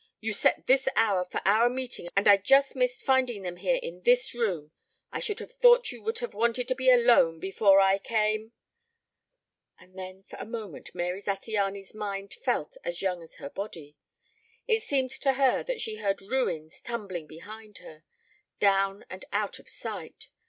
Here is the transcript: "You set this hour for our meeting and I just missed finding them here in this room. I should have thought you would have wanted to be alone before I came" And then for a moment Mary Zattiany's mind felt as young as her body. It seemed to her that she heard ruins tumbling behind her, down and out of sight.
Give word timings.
"You 0.19 0.33
set 0.33 0.65
this 0.65 0.87
hour 0.95 1.25
for 1.25 1.41
our 1.45 1.69
meeting 1.69 2.09
and 2.15 2.27
I 2.27 2.35
just 2.37 2.75
missed 2.75 3.03
finding 3.03 3.43
them 3.43 3.57
here 3.57 3.75
in 3.83 4.01
this 4.01 4.33
room. 4.33 4.71
I 5.11 5.19
should 5.19 5.37
have 5.39 5.51
thought 5.51 5.91
you 5.91 6.01
would 6.01 6.17
have 6.17 6.33
wanted 6.33 6.67
to 6.69 6.73
be 6.75 6.89
alone 6.89 7.39
before 7.39 7.79
I 7.79 7.99
came" 7.99 8.51
And 9.79 9.95
then 9.95 10.23
for 10.23 10.37
a 10.37 10.43
moment 10.45 10.95
Mary 10.95 11.21
Zattiany's 11.21 11.93
mind 11.93 12.33
felt 12.33 12.77
as 12.83 13.03
young 13.03 13.21
as 13.21 13.35
her 13.35 13.51
body. 13.51 13.95
It 14.67 14.81
seemed 14.81 15.11
to 15.11 15.33
her 15.33 15.61
that 15.65 15.79
she 15.79 15.97
heard 15.97 16.19
ruins 16.23 16.81
tumbling 16.81 17.27
behind 17.27 17.77
her, 17.77 18.03
down 18.59 19.05
and 19.07 19.23
out 19.31 19.59
of 19.59 19.69
sight. 19.69 20.29